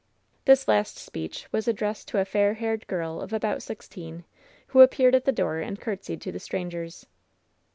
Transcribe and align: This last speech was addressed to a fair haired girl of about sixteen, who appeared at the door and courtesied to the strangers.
This 0.45 0.67
last 0.67 0.97
speech 0.97 1.47
was 1.51 1.67
addressed 1.67 2.07
to 2.07 2.19
a 2.19 2.25
fair 2.25 2.55
haired 2.55 2.87
girl 2.87 3.21
of 3.21 3.31
about 3.33 3.61
sixteen, 3.61 4.23
who 4.69 4.81
appeared 4.81 5.13
at 5.13 5.25
the 5.25 5.31
door 5.31 5.59
and 5.59 5.79
courtesied 5.79 6.21
to 6.21 6.31
the 6.31 6.39
strangers. 6.39 7.05